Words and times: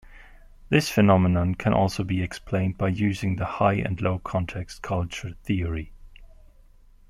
This 0.69 0.89
phenomenon 0.89 1.53
can 1.53 1.73
also 1.73 2.03
be 2.03 2.23
explained 2.23 2.75
by 2.75 2.87
using 2.87 3.35
the 3.35 3.45
high- 3.45 3.83
and 3.85 4.01
low-context 4.01 4.81
culture 4.81 5.35
theory. 5.43 5.93